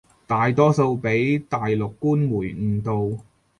[0.25, 3.23] 大多數畀大陸官媒誤導